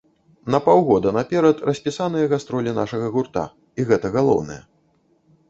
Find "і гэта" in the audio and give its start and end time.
3.79-4.07